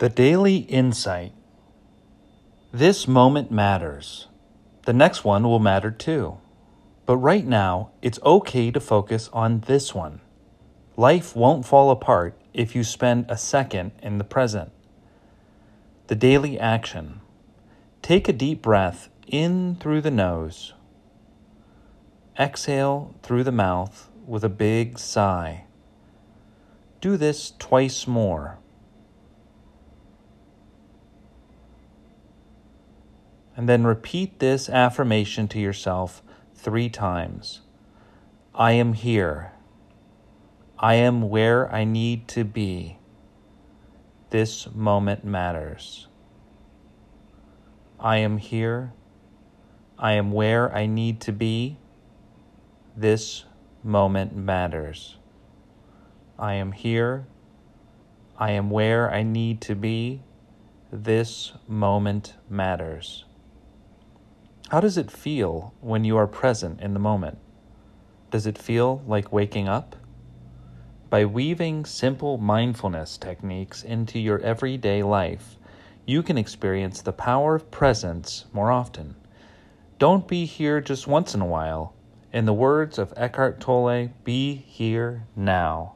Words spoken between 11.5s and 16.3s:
fall apart if you spend a second in the present. The